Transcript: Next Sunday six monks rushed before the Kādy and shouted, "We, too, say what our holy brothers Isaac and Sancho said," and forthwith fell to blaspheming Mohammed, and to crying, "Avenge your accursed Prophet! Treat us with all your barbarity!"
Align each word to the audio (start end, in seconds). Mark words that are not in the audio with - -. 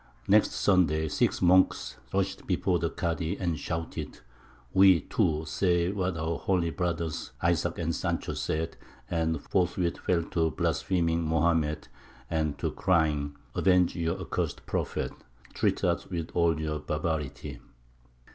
Next 0.27 0.51
Sunday 0.53 1.07
six 1.09 1.43
monks 1.43 1.97
rushed 2.11 2.47
before 2.47 2.79
the 2.79 2.89
Kādy 2.89 3.39
and 3.39 3.59
shouted, 3.59 4.17
"We, 4.73 5.01
too, 5.01 5.45
say 5.45 5.91
what 5.91 6.17
our 6.17 6.39
holy 6.39 6.71
brothers 6.71 7.33
Isaac 7.39 7.77
and 7.77 7.93
Sancho 7.95 8.33
said," 8.33 8.77
and 9.11 9.39
forthwith 9.39 9.99
fell 9.99 10.23
to 10.23 10.49
blaspheming 10.49 11.21
Mohammed, 11.21 11.87
and 12.31 12.57
to 12.57 12.71
crying, 12.71 13.35
"Avenge 13.53 13.95
your 13.95 14.19
accursed 14.19 14.65
Prophet! 14.65 15.11
Treat 15.53 15.83
us 15.83 16.09
with 16.09 16.31
all 16.33 16.59
your 16.59 16.79
barbarity!" 16.79 17.59